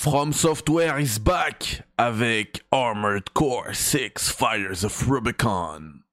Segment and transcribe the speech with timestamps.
[0.00, 6.04] From Software is back avec Armored Core 6 Fires of Rubicon.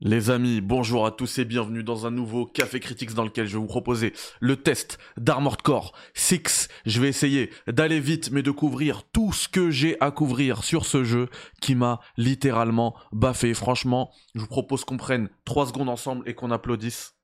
[0.00, 3.52] Les amis, bonjour à tous et bienvenue dans un nouveau Café Critics dans lequel je
[3.52, 6.68] vais vous proposer le test d'Armored Core 6.
[6.86, 10.86] Je vais essayer d'aller vite mais de couvrir tout ce que j'ai à couvrir sur
[10.86, 11.28] ce jeu
[11.60, 13.52] qui m'a littéralement baffé.
[13.52, 17.16] Franchement, je vous propose qu'on prenne 3 secondes ensemble et qu'on applaudisse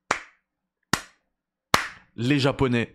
[2.16, 2.94] les japonais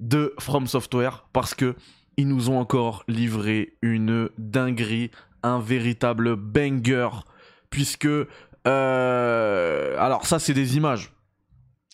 [0.00, 1.76] de From Software parce que
[2.16, 5.10] ils nous ont encore livré une dinguerie,
[5.42, 7.08] un véritable banger,
[7.70, 8.08] puisque...
[8.68, 11.12] Euh, alors ça c'est des images.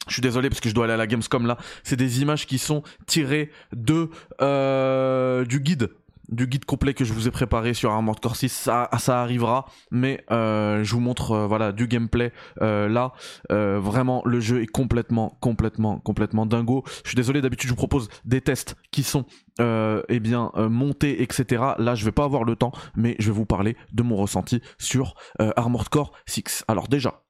[0.07, 1.57] Je suis désolé parce que je dois aller à la Gamescom là.
[1.83, 4.11] C'est des images qui sont tirées de
[4.43, 5.91] euh, du guide
[6.29, 10.25] du guide complet que je vous ai préparé sur Armored Core 6, ça, arrivera, mais
[10.31, 13.13] euh, je vous montre euh, voilà du gameplay euh, là.
[13.51, 16.85] vraiment, le jeu est complètement, complètement, complètement dingo.
[17.05, 19.25] Je suis désolé, d'habitude je vous propose des tests qui sont
[19.61, 21.63] eh bien montés, etc.
[21.79, 24.61] Là, je vais pas avoir le temps, mais je vais vous parler de mon ressenti
[24.79, 25.15] sur
[25.57, 26.65] Armored Core 6.
[26.69, 27.23] Alors déjà,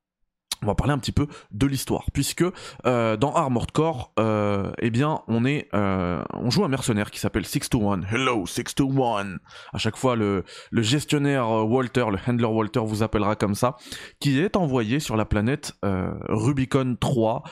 [0.62, 2.44] on va parler un petit peu de l'histoire, puisque
[2.86, 7.20] euh, dans Armored Core, euh, eh bien, on est, euh, on joue un mercenaire qui
[7.20, 8.06] s'appelle Six to One.
[8.10, 9.38] Hello, Six to One.
[9.72, 13.76] À chaque fois, le, gestionnaire Walter, le handler Walter, vous appellera comme ça,
[14.20, 17.42] qui est envoyé sur la planète Rubicon 3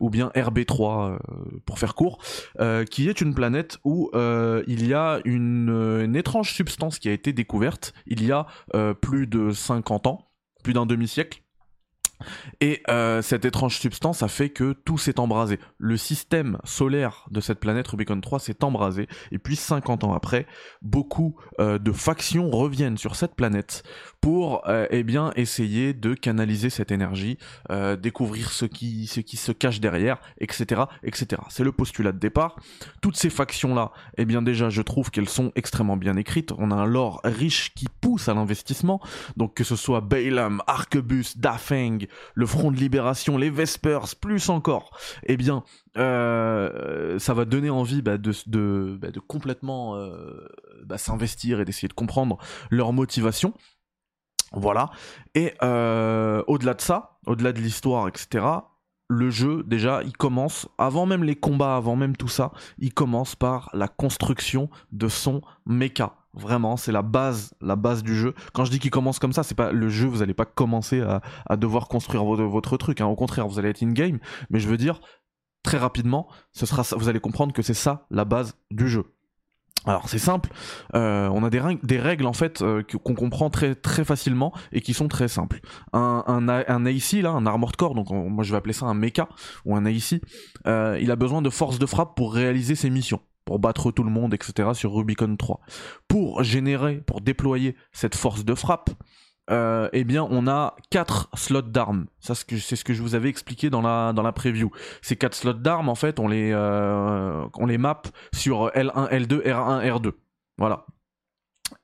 [0.00, 1.18] ou bien RB3
[1.64, 2.18] pour faire court,
[2.90, 7.92] qui est une planète où il y a une, étrange substance qui a été découverte
[8.06, 8.46] il y a
[9.00, 10.30] plus de 50 ans,
[10.62, 11.42] plus d'un demi-siècle
[12.60, 15.58] et euh, cette étrange substance a fait que tout s'est embrasé.
[15.78, 19.06] Le système solaire de cette planète Rubicon 3 s'est embrasé.
[19.32, 20.46] Et puis 50 ans après,
[20.82, 23.82] beaucoup euh, de factions reviennent sur cette planète
[24.20, 27.38] pour euh, eh bien essayer de canaliser cette énergie,
[28.00, 30.82] découvrir ce qui, se cache derrière, etc.
[31.02, 31.42] etc.
[31.48, 32.56] C'est le postulat de départ.
[33.00, 36.52] Toutes ces factions-là, eh bien déjà je trouve qu'elles sont extrêmement bien écrites.
[36.58, 39.00] On a un lore riche qui pousse à l'investissement.
[39.36, 44.96] Donc que ce soit Balaam, Arquebus, Dafeng, le Front de Libération, les Vespers, plus encore,
[45.24, 45.64] eh bien,
[45.96, 50.48] euh, ça va donner envie bah, bah, de, complètement euh,
[50.84, 52.38] bah, s'investir et d'essayer de comprendre
[52.70, 53.54] leur motivation.
[54.52, 54.90] Voilà.
[55.34, 58.44] Et euh, au-delà de ça, au-delà de l'histoire, etc.,
[59.10, 63.34] le jeu, déjà, il commence, avant même les combats, avant même tout ça, il commence
[63.34, 66.17] par la construction de son mecha.
[66.34, 68.34] Vraiment, c'est la base, la base du jeu.
[68.52, 71.00] Quand je dis qu'il commence comme ça, c'est pas le jeu, vous allez pas commencer
[71.00, 73.00] à, devoir construire votre, truc.
[73.00, 73.06] Hein.
[73.06, 74.18] Au contraire, vous allez être in-game.
[74.50, 75.00] Mais je veux dire,
[75.62, 79.04] très rapidement, ce sera, vous allez comprendre que c'est ça la base du jeu.
[79.86, 80.50] Alors c'est simple,
[80.94, 85.08] euh, on a des, règles, en fait euh, qu'on comprend très facilement et qui sont
[85.08, 85.60] très simples.
[85.92, 88.94] Un, un, un AC là, un armored core, donc moi je vais appeler ça un
[88.94, 89.28] mecha
[89.64, 90.20] ou un AC,
[90.66, 94.02] euh, il a besoin de force de frappe pour réaliser ses missions pour battre tout
[94.02, 94.74] le monde, etc.
[94.74, 95.60] sur Rubicon 3.
[96.06, 98.90] Pour générer, pour déployer cette force de frappe,
[99.50, 102.08] euh, eh bien, on a quatre slots d'armes.
[102.20, 104.70] Ça, c'est ce que je vous avais expliqué dans la dans preview.
[105.00, 108.02] Ces quatre slots d'armes, en fait, on les euh, on map
[108.34, 110.12] sur L1, L2, R1, R2.
[110.58, 110.84] Voilà.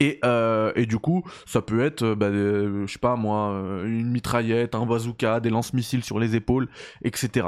[0.00, 3.54] Et, euh, et du coup, ça peut être, bah, je sais pas moi,
[3.86, 6.68] une mitraillette, un bazooka, des lance-missiles sur les épaules,
[7.02, 7.46] etc.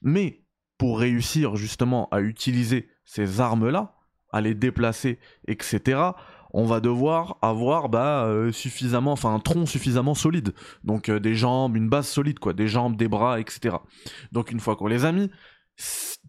[0.00, 0.40] Mais
[0.80, 3.96] pour réussir justement à utiliser ces armes-là,
[4.32, 6.00] à les déplacer, etc.,
[6.54, 10.54] on va devoir avoir bah, euh, suffisamment, enfin un tronc suffisamment solide.
[10.82, 13.76] Donc euh, des jambes, une base solide, quoi, des jambes, des bras, etc.
[14.32, 15.30] Donc une fois qu'on les a mis,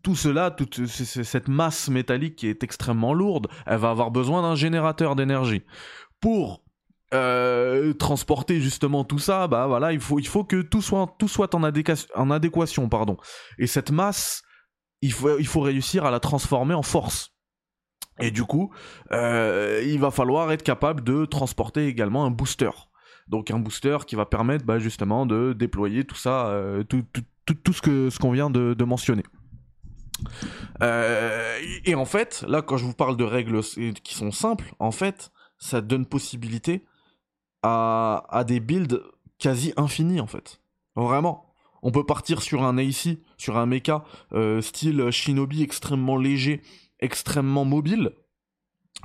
[0.04, 4.56] tout cela, toute cette masse métallique qui est extrêmement lourde, elle va avoir besoin d'un
[4.56, 5.62] générateur d'énergie.
[6.20, 6.62] Pour
[7.14, 11.28] euh, transporter justement tout ça, bah voilà, il faut, il faut que tout soit, tout
[11.28, 13.18] soit en, adéquation, pardon.
[13.58, 14.44] Et cette masse,
[15.02, 17.34] il faut, il faut réussir à la transformer en force.
[18.22, 18.72] Et du coup,
[19.12, 22.70] euh, il va falloir être capable de transporter également un booster.
[23.28, 27.56] Donc un booster qui va permettre bah, justement de déployer tout ça, euh, tout, tout,
[27.56, 29.24] tout, ce que ce qu'on vient de, de mentionner.
[30.82, 33.62] Et en fait, là, quand je vous parle de règles
[34.04, 36.86] qui sont simples, en fait, ça donne possibilité
[37.64, 39.02] à, des builds
[39.40, 40.62] quasi infinis, en fait.
[40.96, 41.54] Vraiment.
[41.84, 44.04] On peut partir sur un AC, sur un mecha,
[44.34, 46.62] euh, style Shinobi extrêmement léger,
[47.00, 48.12] extrêmement mobile,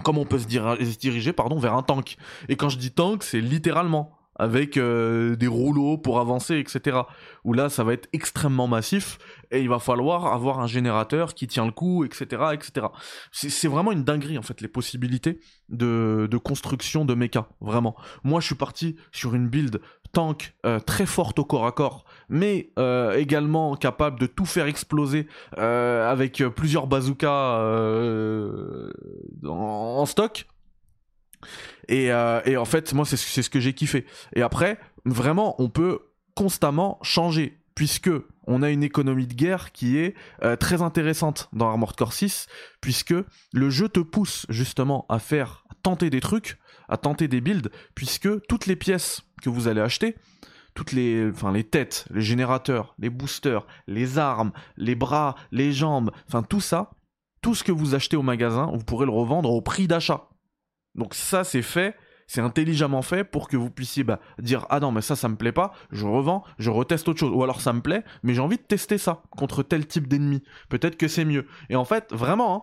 [0.05, 2.17] comme on peut se, diriger pardon, vers un tank.
[2.49, 4.16] Et quand je dis tank, c'est littéralement.
[4.39, 6.99] Avec euh, des rouleaux pour avancer, etc.
[7.45, 9.19] Où là, ça va être extrêmement massif
[9.51, 12.87] et il va falloir avoir un générateur qui tient le coup, etc., etc.
[13.33, 17.97] C'est vraiment une dinguerie en fait les possibilités de, construction de mecha, vraiment.
[18.25, 19.81] Moi, je suis parti sur une build
[20.13, 24.67] tank euh, très forte au corps à corps, mais euh, également capable de tout faire
[24.67, 27.59] exploser avec plusieurs bazookas
[29.45, 30.47] en stock
[31.91, 34.07] euh, et, en fait, moi, c'est ce que j'ai kiffé.
[34.35, 36.01] Et après, vraiment, on peut
[36.35, 38.11] constamment changer, puisque
[38.47, 42.47] on a une économie de guerre qui est euh, très intéressante dans Armored Core 6,
[42.81, 43.15] puisque
[43.53, 46.59] le jeu te pousse justement à faire, à tenter des trucs,
[46.89, 50.17] à tenter des builds, puisque toutes les pièces que vous allez acheter,
[50.75, 56.11] toutes les, enfin les têtes, les générateurs, les boosters, les armes, les bras, les jambes,
[56.29, 56.91] enfin tout ça,
[57.41, 60.29] tout ce que vous achetez au magasin, vous pourrez le revendre au prix d'achat.
[60.97, 61.95] Donc ça, c'est fait,
[62.27, 65.37] c'est intelligemment fait pour que vous puissiez bah, dire ah non mais ça ça me
[65.37, 67.33] plaît pas, je revends, je reteste autre chose.
[67.33, 70.43] Ou alors ça me plaît, mais j'ai envie de tester ça contre tel type d'ennemi.
[70.69, 71.47] Peut-être que c'est mieux.
[71.71, 72.63] Et en fait, vraiment, hein,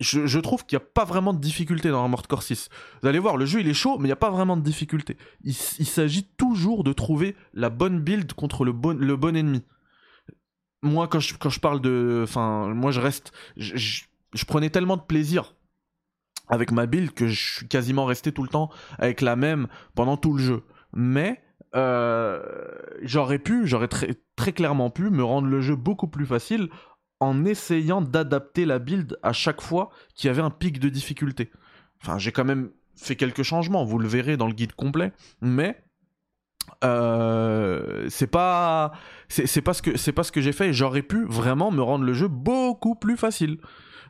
[0.00, 2.68] je, trouve qu'il n'y a pas vraiment de difficulté dans Armored Core 6.
[3.02, 4.62] Vous allez voir, le jeu il est chaud, mais il n'y a pas vraiment de
[4.62, 5.16] difficulté.
[5.42, 9.64] Il, s'agit toujours de trouver la bonne build contre le bon, ennemi.
[10.82, 12.20] Moi, quand je, quand je parle de.
[12.22, 13.32] Enfin, moi je reste.
[13.56, 15.54] je prenais tellement de plaisir
[16.48, 20.16] avec ma build que je suis quasiment resté tout le temps avec la même pendant
[20.16, 20.62] tout le jeu.
[20.92, 21.42] Mais
[21.74, 22.40] euh,
[23.02, 26.68] j'aurais pu, j'aurais très, très clairement pu me rendre le jeu beaucoup plus facile
[27.20, 31.50] en essayant d'adapter la build à chaque fois qu'il y avait un pic de difficulté.
[32.02, 35.82] Enfin, j'ai quand même fait quelques changements, vous le verrez dans le guide complet, mais
[36.84, 38.92] euh, c'est pas
[39.64, 40.72] pas ce que c'est pas ce que j'ai fait.
[40.72, 43.58] J'aurais pu vraiment me rendre le jeu beaucoup plus facile.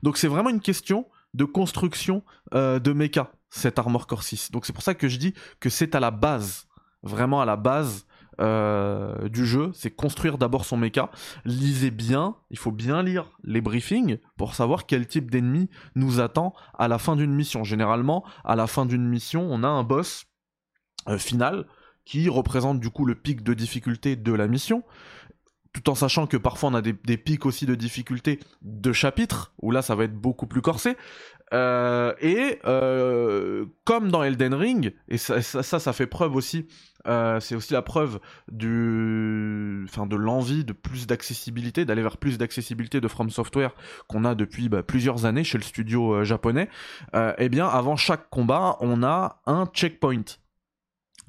[0.02, 2.22] Donc c'est vraiment une question de construction
[2.54, 4.50] euh, de mecha, cet Armor Core 6.
[4.50, 6.66] Donc c'est pour ça que je dis que c'est à la base,
[7.02, 8.06] vraiment à la base
[8.40, 11.10] euh, du jeu, c'est construire d'abord son mecha.
[11.44, 16.54] Lisez bien, il faut bien lire les briefings pour savoir quel type d'ennemi nous attend
[16.78, 17.64] à la fin d'une mission.
[17.64, 20.26] Généralement, à la fin d'une mission, on a un boss
[21.08, 21.66] euh, final
[22.04, 24.82] qui représente du coup le pic de difficulté de la mission
[25.78, 29.70] tout en sachant que parfois on a des, pics aussi de difficulté de chapitres, où
[29.70, 30.96] là ça va être beaucoup plus corsé.
[31.54, 36.66] Euh, et euh, comme dans Elden Ring, et ça, ça, fait preuve aussi,
[37.06, 38.20] euh, c'est aussi la preuve
[38.50, 43.70] du, enfin, de l'envie de plus d'accessibilité, d'aller vers plus d'accessibilité de From Software
[44.08, 46.68] qu'on a depuis bah, plusieurs années chez le studio japonais.
[47.38, 50.24] eh bien, avant chaque combat, on a un checkpoint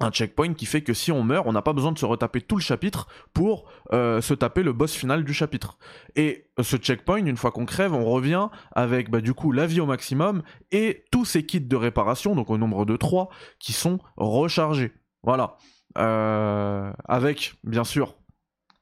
[0.00, 2.40] un checkpoint qui fait que si on meurt, on n'a pas besoin de se retaper
[2.40, 5.78] tout le chapitre pour euh, se taper le boss final du chapitre.
[6.16, 9.80] Et ce checkpoint, une fois qu'on crève, on revient avec bah, du coup la vie
[9.80, 10.42] au maximum
[10.72, 14.92] et tous ces kits de réparation, donc au nombre de 3, qui sont rechargés.
[15.22, 15.56] Voilà.
[15.98, 18.14] Euh, avec, bien sûr,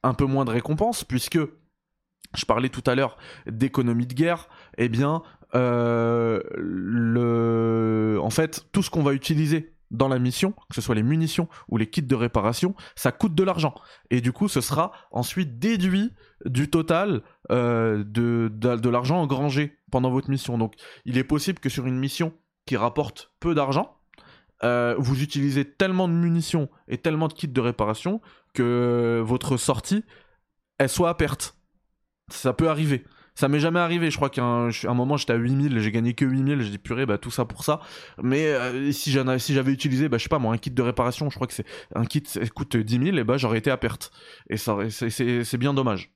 [0.03, 1.39] un peu moins de récompense, puisque
[2.35, 3.17] je parlais tout à l'heure
[3.47, 5.23] d'économie de guerre, eh bien,
[5.55, 6.39] euh,
[8.19, 11.47] en fait, tout ce qu'on va utiliser dans la mission, que ce soit les munitions
[11.67, 13.73] ou les kits de réparation, ça coûte de l'argent.
[14.09, 16.13] Et du coup, ce sera ensuite déduit
[16.45, 17.21] du total
[17.51, 20.57] euh, de, l'argent engrangé pendant votre mission.
[20.57, 20.75] Donc,
[21.05, 22.33] il est possible que sur une mission
[22.65, 23.97] qui rapporte peu d'argent,
[24.63, 28.21] euh, vous utilisez tellement de munitions et tellement de kits de réparation
[28.53, 30.03] que votre sortie,
[30.77, 31.55] elle soit à perte.
[32.29, 33.05] Ça peut arriver.
[33.39, 36.25] Ça m'est jamais arrivé, je crois qu'à un, moment j'étais à 8000, j'ai gagné que
[36.25, 37.79] 8000, j'ai dit purée, bah tout ça pour ça.
[38.21, 41.35] Mais euh, si j'avais utilisé, bah je sais pas moi, un kit de réparation, je
[41.35, 41.65] crois que c'est
[41.95, 42.21] un kit
[42.53, 44.11] coûte 10 000, et bah j'aurais été à perte.
[44.49, 46.11] Et ça, c'est bien dommage.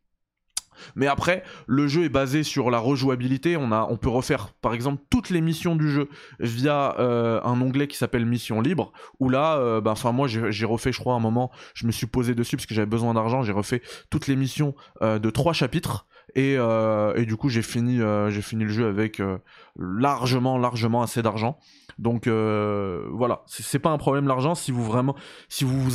[0.98, 3.56] Mais après, le jeu est basé sur la rejouabilité.
[3.56, 6.10] On, a, on peut refaire, par exemple, toutes les missions du jeu
[6.42, 8.92] via euh, un onglet qui s'appelle Mission Libre.
[9.22, 12.36] Où là, euh, bah, moi, j'ai refait, je crois, un moment, je me suis posé
[12.36, 13.44] dessus parce que j'avais besoin d'argent.
[13.44, 16.06] J'ai refait toutes les missions de trois chapitres.
[16.38, 19.38] Euh, et, du coup, j'ai fini, euh, fini le jeu avec euh,
[19.78, 21.58] largement, largement assez d'argent.
[22.00, 25.16] Donc voilà, c'est pas un problème l'argent si vous vraiment,
[25.48, 25.92] si vous vous,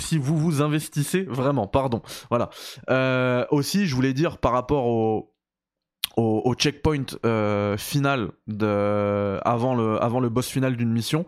[0.00, 2.00] si vous vous investissez vraiment, pardon.
[2.30, 2.48] Voilà.
[3.50, 5.34] aussi, je voulais dire par rapport au,
[6.16, 7.04] au, checkpoint
[7.76, 11.26] final de, avant le, avant le boss final d'une mission.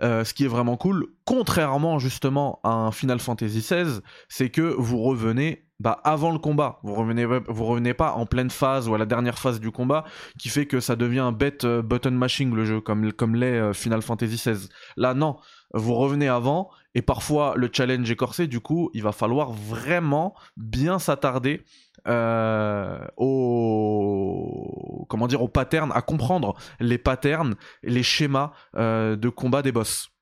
[0.00, 5.02] ce qui est vraiment cool, contrairement justement à un Final Fantasy XVI, c'est que vous
[5.02, 6.78] revenez bah, avant le combat.
[6.82, 10.04] Vous revenez, vous revenez pas en pleine phase ou à la dernière phase du combat,
[10.38, 13.58] qui fait que ça devient un bet euh, button mashing le jeu, comme, comme l'est
[13.58, 14.68] euh, Final Fantasy XVI.
[14.96, 15.36] Là, non.
[15.72, 20.34] Vous revenez avant, et parfois le challenge est corsé, du coup, il va falloir vraiment
[20.56, 21.64] bien s'attarder
[22.06, 29.72] euh, au comment dire au pattern, à comprendre les patterns, les schémas de combat des
[29.72, 30.13] boss.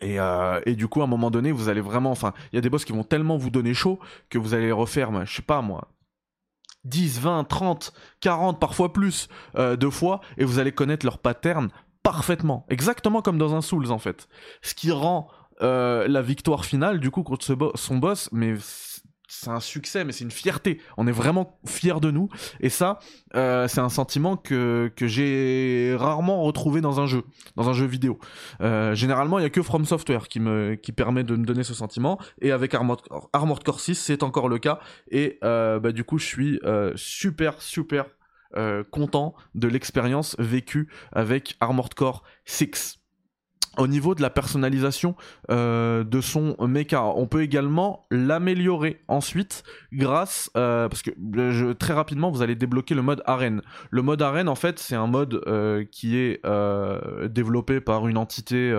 [0.00, 2.10] Et, euh, et, du coup, à un moment donné, vous allez vraiment.
[2.10, 3.98] Enfin, il y a des boss qui vont tellement vous donner chaud
[4.28, 5.88] que vous allez refaire, je sais pas moi,
[6.84, 11.70] 10, 20, 30, 40, parfois plus euh, de fois, et vous allez connaître leur pattern
[12.02, 12.66] parfaitement.
[12.68, 14.28] Exactement comme dans un Souls, en fait.
[14.62, 15.28] Ce qui rend
[15.62, 18.54] euh, la victoire finale, du coup, contre son boss, mais
[19.28, 20.80] c'est un succès, mais c'est une fierté.
[20.96, 22.28] On est vraiment fiers de nous.
[22.60, 23.00] Et ça,
[23.34, 27.24] euh, c'est un sentiment que, j'ai rarement retrouvé dans un jeu,
[27.56, 28.18] dans un jeu vidéo.
[28.60, 31.74] Euh, généralement, il y a que From Software qui me permet de me donner ce
[31.74, 32.18] sentiment.
[32.40, 33.00] Et avec Armored,
[33.32, 34.78] Armored Core 6, c'est encore le cas.
[35.10, 36.60] Et euh, bah, du coup, je suis
[36.94, 38.06] super, super
[38.90, 43.00] content de l'expérience vécue avec Armored Core 6
[43.78, 45.14] au niveau de la personnalisation
[45.50, 47.02] euh, de son mecha.
[47.02, 51.10] On peut également l'améliorer ensuite grâce, euh, parce que
[51.50, 53.62] je, très rapidement vous allez débloquer le mode arène.
[53.90, 56.40] Le mode arène en fait c'est un mode euh, qui est
[57.28, 58.72] développé par une entité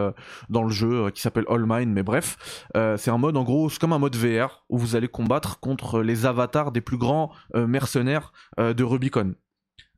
[0.50, 3.80] dans le jeu qui s'appelle All Mine, mais bref, c'est un mode en gros c'est
[3.80, 8.32] comme un mode VR où vous allez combattre contre les avatars des plus grands mercenaires
[8.58, 9.36] de Rubicon.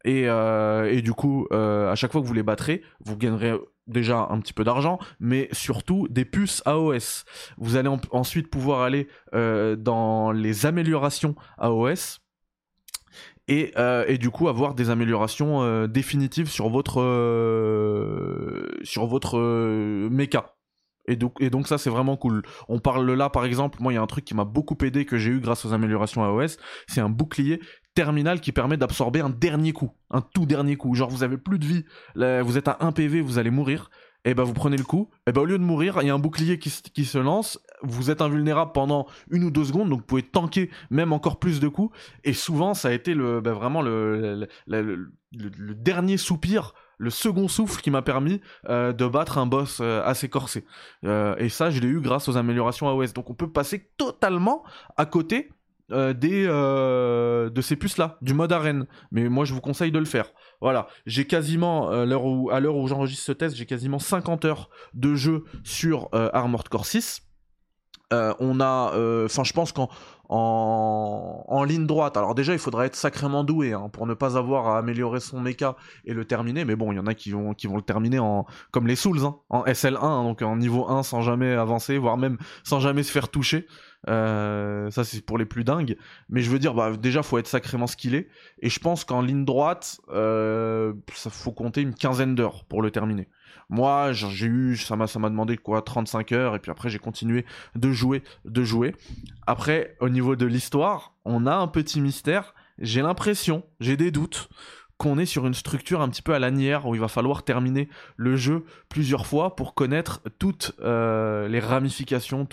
[0.05, 3.53] Et, du coup, à chaque fois que vous les battrez, vous gagnerez
[3.89, 7.25] déjà un petit peu d'argent, mais surtout des puces AOS.
[7.57, 12.19] Vous allez ensuite pouvoir aller euh, dans les améliorations AOS.
[13.47, 17.01] Et, euh, et, du coup avoir des améliorations euh, définitives sur votre
[18.83, 19.39] sur votre
[20.09, 20.53] méca.
[21.07, 22.43] Et donc, et donc ça c'est vraiment cool.
[22.67, 25.05] On parle là par exemple, moi il y a un truc qui m'a beaucoup aidé
[25.05, 27.59] que j'ai eu grâce aux améliorations AOS, c'est un bouclier
[27.99, 30.95] terminal qui permet d'absorber un dernier coup, un tout dernier coup.
[30.95, 31.83] Genre vous avez plus de vie,
[32.15, 33.89] vous êtes à 1 PV, vous allez mourir.
[34.23, 36.13] Et ben vous prenez le coup, et ben au lieu de mourir, il y a
[36.13, 36.69] un bouclier qui,
[37.05, 41.11] se lance, vous êtes invulnérable pendant une ou deux secondes, donc vous pouvez tanker même
[41.11, 41.97] encore plus de coups.
[42.23, 45.09] Et souvent ça a été le, ben, vraiment le, le,
[45.75, 50.27] dernier soupir le second souffle qui m'a permis euh, de battre un boss euh, assez
[50.27, 50.65] corsé.
[51.05, 53.13] Euh, et ça, je l'ai eu grâce aux améliorations AOS.
[53.13, 54.63] Donc on peut passer totalement
[54.97, 55.49] à côté
[55.91, 58.85] euh, euh, de ces puces-là, du mode arène.
[59.11, 60.31] Mais moi, je vous conseille de le faire.
[60.61, 62.03] Voilà, j'ai quasiment, euh,
[62.51, 66.85] à l'heure où j'enregistre ce test, j'ai quasiment 50 heures de jeu sur Armored Core
[66.85, 67.21] 6.
[68.11, 68.91] on a,
[69.25, 69.89] enfin, je pense qu'en
[70.29, 74.67] en, ligne droite, alors déjà, il faudra être sacrément doué hein, pour ne pas avoir
[74.67, 76.65] à améliorer son mecha et le terminer.
[76.65, 78.95] Mais bon, il y en a qui vont, qui vont le terminer en, comme les
[78.95, 82.79] Souls, hein, en SL1, hein, donc en niveau 1 sans jamais avancer, voire même sans
[82.79, 83.65] jamais se faire toucher.
[84.07, 85.97] Euh, ça c'est pour les plus dingues.
[86.29, 88.29] Mais je veux dire, bah, déjà faut être sacrément skillé.
[88.61, 92.91] Et je pense qu'en ligne droite, euh, ça faut compter une quinzaine d'heures pour le
[92.91, 93.27] terminer.
[93.69, 96.97] Moi, j'ai eu, ça m'a, ça m'a demandé quoi, 35 heures, et puis après j'ai
[96.97, 98.95] continué de jouer, de jouer.
[99.45, 102.55] Après, au niveau de l'histoire, on a un petit mystère.
[102.79, 104.49] J'ai l'impression, j'ai des doutes
[104.99, 107.87] qu'on est sur une structure un petit peu à l'anière où il va falloir terminer
[108.17, 112.45] le jeu plusieurs fois pour connaître toutes euh, les ramifications,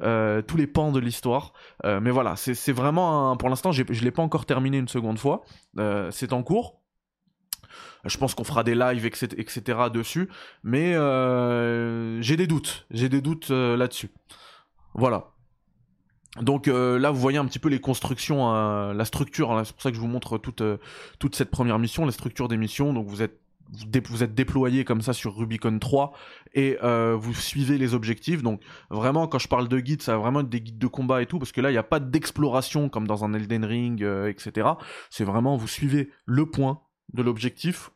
[0.00, 1.52] euh, tous les pans de l'histoire.
[1.84, 5.18] Euh, mais voilà, c'est vraiment, pour l'instant, je ne l'ai pas encore terminé une seconde
[5.18, 5.42] fois.
[6.10, 6.80] c'est en cours.
[8.04, 9.78] Je pense qu'on fera des lives, etc., etc.
[9.92, 10.30] dessus.
[10.62, 10.92] Mais
[12.22, 12.86] j'ai des doutes.
[12.92, 14.10] J'ai des doutes là-dessus.
[14.94, 15.32] Voilà.
[16.38, 19.50] Donc euh, là, vous voyez un petit peu les constructions, euh, la structure.
[19.50, 20.78] Hein, c'est pour ça que je vous montre toute, euh,
[21.18, 22.92] toute cette première mission, la structure des missions.
[22.92, 23.38] Donc vous êtes
[24.08, 26.12] vous, êtes déployé comme ça sur Rubicon 3
[26.54, 28.42] et vous suivez les objectifs.
[28.42, 28.60] Donc
[28.90, 31.26] vraiment, quand je parle de guides, ça va vraiment être des guides de combat et
[31.26, 34.70] tout, parce que là, il n'y a pas d'exploration comme dans un Elden Ring, etc.
[35.08, 36.80] C'est vraiment, vous suivez le point
[37.14, 37.92] de l'objectif.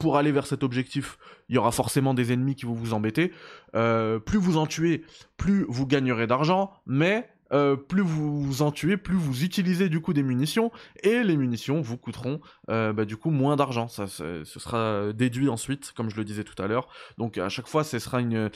[0.00, 3.30] Pour aller vers cet objectif, il y aura forcément des ennemis qui vont vous embêter.
[3.72, 5.04] plus vous en tuez,
[5.36, 10.12] plus vous gagnerez d'argent, mais euh, plus vous en tuez, plus vous utilisez du coup
[10.12, 10.70] des munitions,
[11.02, 12.40] et les munitions vous coûteront
[12.70, 13.88] euh, bah, du coup moins d'argent.
[13.88, 16.88] Ça, ce sera déduit ensuite, comme je le disais tout à l'heure.
[17.18, 18.50] Donc à chaque fois, ce sera une,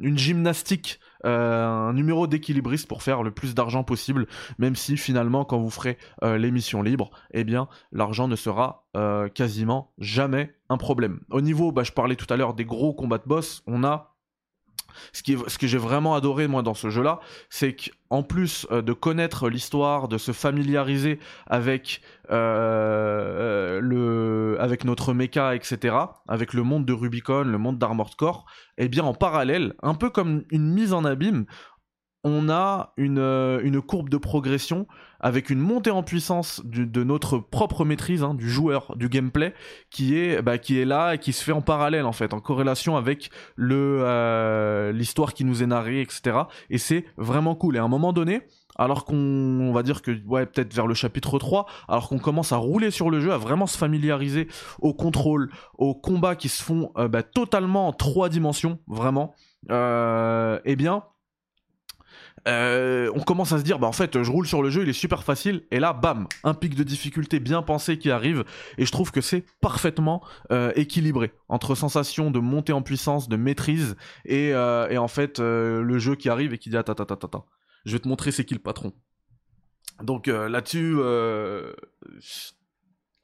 [0.00, 4.26] gymnastique, euh, un numéro d'équilibriste pour faire le plus d'argent possible,
[4.58, 8.84] même si finalement, quand vous ferez les missions libres, eh bien, l'argent ne sera
[9.34, 11.20] quasiment jamais un problème.
[11.30, 14.09] Au niveau, bah, je parlais tout à l'heure des gros combats de boss, on a
[15.12, 19.48] ce, que j'ai vraiment adoré moi dans ce jeu-là, c'est qu'en plus euh, de connaître
[19.48, 25.96] l'histoire, de se familiariser avec euh, euh, notre mecha, etc.,
[26.28, 28.46] avec le monde de Rubicon, le monde d'Armored Core,
[28.78, 31.46] et eh bien en parallèle, un peu comme une mise en abîme,
[32.22, 34.86] on a une courbe de progression
[35.20, 39.54] avec une montée en puissance de notre propre maîtrise hein, du joueur, du gameplay,
[39.90, 42.40] qui est, bah, qui est là et qui se fait en parallèle en fait, en
[42.40, 46.38] corrélation avec le euh, l'histoire qui nous est narrée, etc.
[46.70, 47.76] Et c'est vraiment cool.
[47.76, 48.42] Et à un moment donné,
[48.76, 52.56] alors qu'on va dire que ouais peut-être vers le chapitre 3 alors qu'on commence à
[52.56, 54.48] rouler sur le jeu à vraiment se familiariser
[54.80, 59.34] au contrôle aux combats qui se font euh, bah, totalement en trois dimensions vraiment
[59.70, 61.04] euh, eh bien
[62.48, 64.88] euh, on commence à se dire bah en fait je roule sur le jeu il
[64.88, 65.62] est super facile.
[65.70, 68.44] Et là bam un pic de difficulté bien pensé qui arrive.
[68.78, 73.36] Et je trouve que c'est parfaitement euh, équilibré entre sensation de montée en puissance de
[73.36, 77.26] maîtrise et, euh, en fait le jeu qui arrive et qui dit attends attends attends
[77.26, 77.46] attends
[77.84, 78.92] je vais te montrer c'est qui le patron.
[80.02, 80.96] Donc là-dessus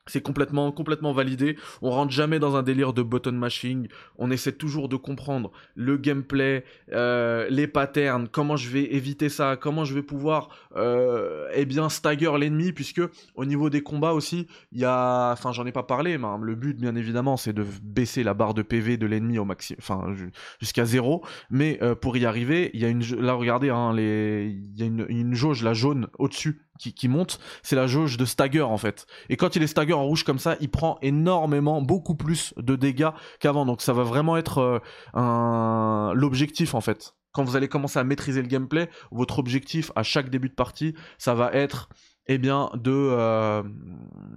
[0.06, 1.56] c'est complètement, complètement validé.
[1.82, 3.88] On rentre jamais dans un délire de button mashing.
[4.18, 9.56] On essaie toujours de comprendre le gameplay, euh, les patterns, comment je vais éviter ça,
[9.56, 13.02] comment je vais pouvoir, euh, eh bien, stagger l'ennemi, puisque
[13.34, 16.54] au niveau des combats aussi, il y a, enfin, j'en ai pas parlé, mais le
[16.54, 20.14] but, bien évidemment, c'est de baisser la barre de PV de l'ennemi au maximum, enfin,
[20.60, 21.24] jusqu'à zéro.
[21.50, 24.82] Mais euh, pour y arriver, il y a une, là, regardez, hein, les, il y
[24.82, 28.78] a une, une jauge, la jaune au-dessus qui, monte, c'est la jauge de stagger en
[28.78, 29.06] fait.
[29.28, 32.76] Et quand il est stagger en rouge comme ça, il prend énormément, beaucoup plus de
[32.76, 33.66] dégâts qu'avant.
[33.66, 34.82] Donc ça va vraiment être
[35.16, 37.14] euh, l'objectif en fait.
[37.32, 40.94] Quand vous allez commencer à maîtriser le gameplay, votre objectif à chaque début de partie,
[41.18, 41.90] ça va être
[42.28, 43.62] eh bien de, euh,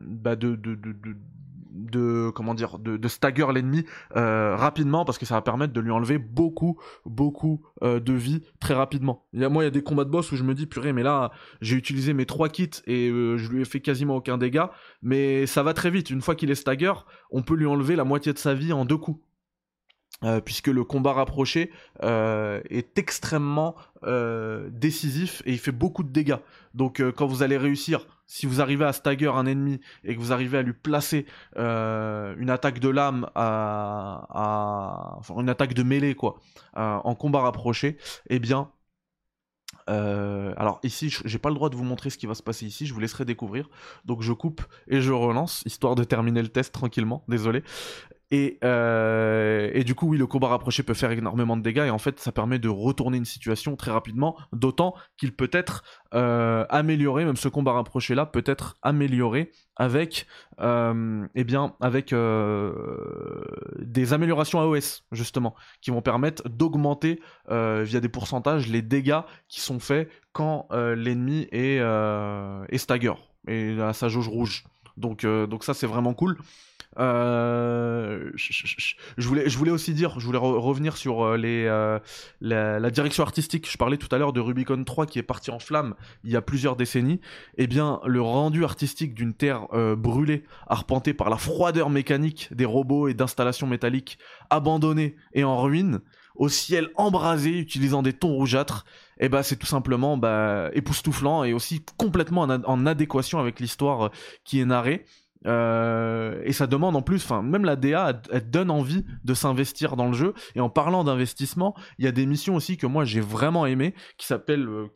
[0.05, 0.59] bah de
[2.33, 6.17] comment dire de, stagger l'ennemi euh, rapidement parce que ça va permettre de lui enlever
[6.17, 9.25] beaucoup beaucoup euh, de vie très rapidement.
[9.33, 10.65] Il y a, moi il y a des combats de boss où je me dis
[10.65, 11.31] purée mais là
[11.61, 14.71] j'ai utilisé mes trois kits et euh, je lui ai fait quasiment aucun dégât
[15.01, 16.93] mais ça va très vite une fois qu'il est stagger
[17.31, 19.21] on peut lui enlever la moitié de sa vie en deux coups.
[20.43, 21.71] puisque le combat rapproché
[22.01, 23.75] est extrêmement
[24.71, 26.41] décisif et il fait beaucoup de dégâts.
[26.73, 30.31] Donc quand vous allez réussir si vous arrivez à stagger un ennemi et que vous
[30.31, 31.25] arrivez à lui placer
[31.57, 36.39] euh, une attaque de lame à, enfin, une attaque de mêlée quoi
[36.75, 37.97] en combat rapproché
[38.29, 38.69] eh bien
[39.89, 42.65] euh, alors ici, j'ai pas le droit de vous montrer ce qui va se passer
[42.65, 43.69] ici, je vous laisserai découvrir.
[44.05, 47.63] Donc je coupe et je relance, histoire de terminer le test tranquillement, désolé.
[48.31, 51.89] Et, euh, et, du coup, oui, le combat rapproché peut faire énormément de dégâts et
[51.89, 55.83] en fait, ça permet de retourner une situation très rapidement, d'autant qu'il peut être
[56.13, 60.27] euh, amélioré, même ce combat rapproché là peut être amélioré avec,
[60.59, 62.13] euh, eh bien, avec
[63.79, 69.79] des améliorations AOS justement, qui vont permettre d'augmenter via des pourcentages les dégâts qui sont
[69.79, 73.13] faits quand l'ennemi est, est stagger
[73.47, 74.65] et à sa jauge rouge.
[74.97, 76.37] Donc, donc ça c'est vraiment cool.
[76.97, 81.99] Euh, je, voulais, aussi dire, je voulais revenir sur euh, euh,
[82.41, 83.69] la, direction artistique.
[83.69, 86.35] Je parlais tout à l'heure de Rubicon 3 qui est parti en flamme il y
[86.35, 87.21] a plusieurs décennies.
[87.57, 93.07] Eh bien, le rendu artistique d'une terre brûlée, arpentée par la froideur mécanique des robots
[93.07, 94.17] et d'installations métalliques
[94.49, 96.01] abandonnées et en ruine,
[96.35, 98.85] au ciel embrasé, utilisant des tons rougeâtres,
[99.19, 104.11] eh ben c'est tout simplement bah, époustouflant et aussi complètement en adéquation avec l'histoire
[104.45, 105.05] qui est narrée.
[105.45, 109.95] Euh, et ça demande en plus, enfin même la DA, elle, donne envie de s'investir
[109.95, 110.33] dans le jeu.
[110.55, 113.93] Et en parlant d'investissement, il y a des missions aussi que moi j'ai vraiment aimé,
[114.17, 114.87] qui s'appellent, euh,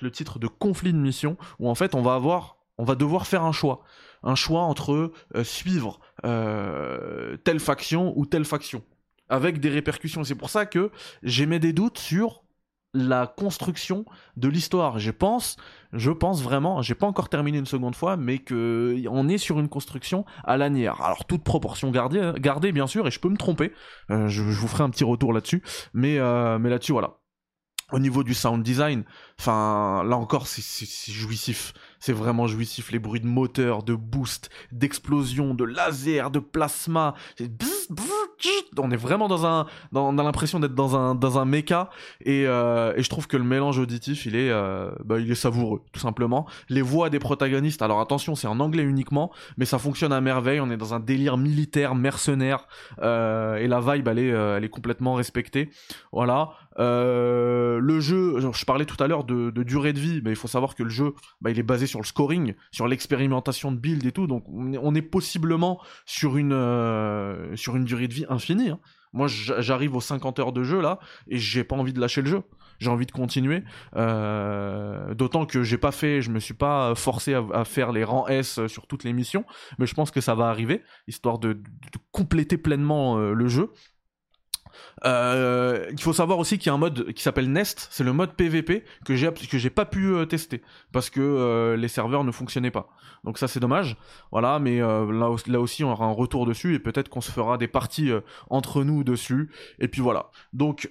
[0.00, 3.26] le titre de conflit de mission, où en fait on va avoir, on va devoir
[3.26, 3.82] faire un choix,
[4.22, 8.82] un choix entre euh, suivre telle faction ou telle faction,
[9.28, 10.22] avec des répercussions.
[10.22, 10.90] C'est pour ça que
[11.22, 12.42] j'émets des doutes sur
[12.94, 14.04] la construction
[14.36, 14.98] de l'histoire.
[14.98, 15.56] Je pense,
[15.92, 19.60] je pense vraiment, j'ai pas encore terminé une seconde fois, mais que on est sur
[19.60, 21.00] une construction à lanière.
[21.02, 23.72] Alors toute proportion gardée, gardée bien sûr, et je peux me tromper.
[24.10, 25.62] Euh, je, vous ferai un petit retour là-dessus,
[25.94, 27.16] mais euh, mais là-dessus voilà.
[27.92, 29.02] Au niveau du sound design,
[29.40, 35.54] enfin là encore c'est jouissif, c'est vraiment jouissif les bruits de moteur, de boost, d'explosion,
[35.54, 37.14] de laser, de plasma,
[38.78, 41.90] on est vraiment dans un, dans, a l'impression d'être dans un, dans un méca
[42.24, 45.82] et, euh, je trouve que le mélange auditif, il est, euh, bah, il est savoureux,
[45.92, 46.46] tout simplement.
[46.68, 50.60] Les voix des protagonistes, alors attention, c'est en anglais uniquement, mais ça fonctionne à merveille.
[50.60, 52.66] On est dans un délire militaire, mercenaire,
[53.02, 55.70] euh, et la vibe, elle est, elle est complètement respectée.
[56.12, 56.50] Voilà.
[56.80, 60.48] Euh, le jeu, je parlais tout à l'heure de, durée de vie, mais il faut
[60.48, 64.04] savoir que le jeu, bah, il est basé sur le scoring, sur l'expérimentation de build
[64.06, 68.70] et tout, donc on est, possiblement sur une, euh, sur une durée de vie infinie.
[68.70, 68.80] Hein.
[69.12, 72.28] Moi, j'arrive aux 50 heures de jeu là, et j'ai pas envie de lâcher le
[72.28, 72.42] jeu.
[72.78, 73.62] J'ai envie de continuer.
[73.96, 78.26] Euh, D'autant que j'ai pas fait, je me suis pas forcé à, faire les rangs
[78.28, 79.44] S sur toutes les missions,
[79.78, 81.60] mais je pense que ça va arriver, histoire de,
[82.12, 83.70] compléter pleinement le jeu.
[85.04, 88.12] Euh, il faut savoir aussi qu'il y a un mode qui s'appelle Nest, c'est le
[88.12, 92.32] mode PVP que j'ai que pas pu euh, tester parce que euh, les serveurs ne
[92.32, 92.88] fonctionnaient pas.
[93.24, 93.96] Donc ça c'est dommage.
[94.32, 97.58] Voilà, mais là, là aussi on aura un retour dessus et peut-être qu'on se fera
[97.58, 98.10] des parties
[98.48, 99.50] entre nous dessus.
[99.78, 100.30] Et puis voilà.
[100.52, 100.90] Donc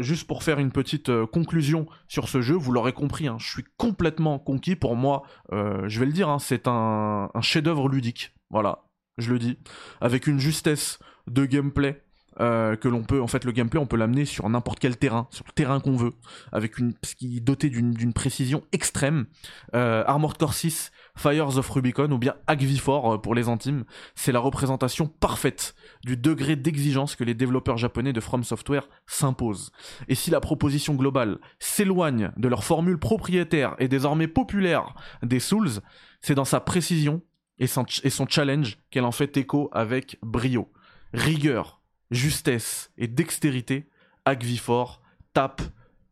[0.00, 3.64] juste pour faire une petite conclusion sur ce jeu, vous l'aurez compris, hein, je suis
[3.76, 4.76] complètement conquis.
[4.76, 8.34] Pour moi, je vais le dire, hein, c'est un, un chef-d'œuvre ludique.
[8.50, 8.84] Voilà,
[9.18, 9.58] je le dis,
[10.00, 12.02] avec une justesse de gameplay
[12.40, 15.28] euh, que l'on peut, en fait, le gameplay, on peut l'amener sur n'importe quel terrain,
[15.30, 16.12] sur le terrain qu'on veut,
[16.52, 19.26] avec une, ce qui est doté d'une précision extrême.
[19.74, 24.32] Euh, Armored Core 6, Fires of Rubicon, ou bien Agvifor euh, pour les intimes, c'est
[24.32, 29.70] la représentation parfaite du degré d'exigence que les développeurs japonais de From Software s'imposent.
[30.08, 35.80] Et si la proposition globale s'éloigne de leur formule propriétaire et désormais populaire des Souls,
[36.20, 37.22] c'est dans sa précision
[37.58, 40.72] et son, et son challenge qu'elle en fait écho avec brio.
[41.12, 43.88] Rigueur, justesse et dextérité,
[44.24, 45.62] Agvifor tape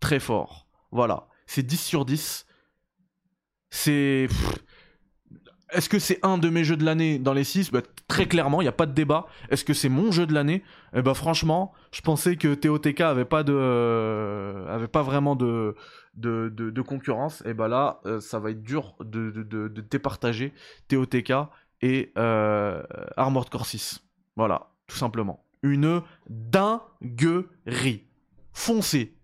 [0.01, 0.67] très fort.
[0.91, 2.47] Voilà, c'est 10 sur 10.
[3.71, 4.29] C'est...
[5.71, 8.61] Est-ce que c'est un de mes jeux de l'année dans les 6 bah, Très clairement,
[8.61, 9.27] il n'y a pas de débat.
[9.49, 10.63] Est-ce que c'est mon jeu de l'année?
[10.95, 15.75] Eh bah, franchement, je pensais que TOTK avait pas de, avait pas vraiment de,
[16.15, 17.43] de, concurrence.
[17.47, 20.53] Et bah là, euh, ça va être dur de, de, départager
[20.89, 21.33] TOTK
[21.81, 22.83] et euh,
[23.17, 24.05] Armored Core 6.
[24.37, 28.05] Voilà, tout simplement une dinguerie.
[28.53, 29.17] Foncez.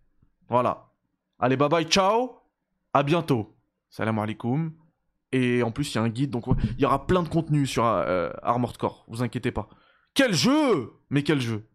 [0.49, 0.91] Voilà.
[1.39, 2.37] Allez, bye bye, ciao.
[2.93, 3.57] À bientôt.
[3.91, 4.73] Salam alaikum.
[5.33, 6.45] Et en plus, il y a un guide, donc
[6.77, 9.05] il y aura plein de contenu sur euh, Armored Core.
[9.09, 9.69] Vous inquiétez pas.
[10.15, 11.69] Quel jeu Mais quel jeu